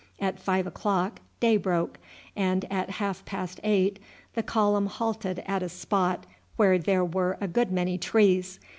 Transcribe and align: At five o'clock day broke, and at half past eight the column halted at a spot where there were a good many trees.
At 0.19 0.39
five 0.39 0.65
o'clock 0.65 1.19
day 1.39 1.57
broke, 1.57 1.99
and 2.35 2.65
at 2.71 2.89
half 2.89 3.23
past 3.23 3.59
eight 3.63 3.99
the 4.33 4.41
column 4.41 4.87
halted 4.87 5.43
at 5.45 5.61
a 5.61 5.69
spot 5.69 6.25
where 6.55 6.79
there 6.79 7.05
were 7.05 7.37
a 7.39 7.47
good 7.47 7.71
many 7.71 7.99
trees. 7.99 8.59